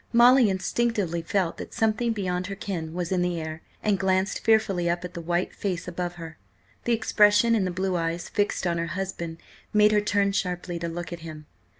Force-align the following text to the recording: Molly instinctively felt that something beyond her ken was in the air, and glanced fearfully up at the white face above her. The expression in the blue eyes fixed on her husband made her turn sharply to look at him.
Molly 0.11 0.49
instinctively 0.49 1.21
felt 1.21 1.57
that 1.57 1.75
something 1.75 2.11
beyond 2.11 2.47
her 2.47 2.55
ken 2.55 2.95
was 2.95 3.11
in 3.11 3.21
the 3.21 3.39
air, 3.39 3.61
and 3.83 3.99
glanced 3.99 4.39
fearfully 4.39 4.89
up 4.89 5.05
at 5.05 5.13
the 5.13 5.21
white 5.21 5.53
face 5.53 5.87
above 5.87 6.13
her. 6.15 6.39
The 6.85 6.93
expression 6.93 7.53
in 7.53 7.65
the 7.65 7.69
blue 7.69 7.95
eyes 7.95 8.27
fixed 8.27 8.65
on 8.65 8.79
her 8.79 8.87
husband 8.97 9.37
made 9.73 9.91
her 9.91 10.01
turn 10.01 10.31
sharply 10.31 10.79
to 10.79 10.87
look 10.87 11.13
at 11.13 11.19
him. 11.19 11.45